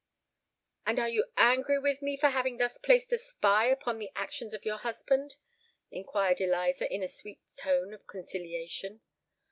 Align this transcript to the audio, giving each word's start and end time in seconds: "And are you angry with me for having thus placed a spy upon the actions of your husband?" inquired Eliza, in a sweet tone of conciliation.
"And 0.87 0.97
are 0.99 1.09
you 1.09 1.25
angry 1.37 1.77
with 1.77 2.01
me 2.01 2.17
for 2.17 2.29
having 2.29 2.57
thus 2.57 2.79
placed 2.79 3.13
a 3.13 3.19
spy 3.19 3.67
upon 3.67 3.99
the 3.99 4.09
actions 4.15 4.51
of 4.55 4.65
your 4.65 4.79
husband?" 4.79 5.35
inquired 5.91 6.41
Eliza, 6.41 6.91
in 6.91 7.03
a 7.03 7.07
sweet 7.07 7.43
tone 7.61 7.93
of 7.93 8.07
conciliation. 8.07 9.01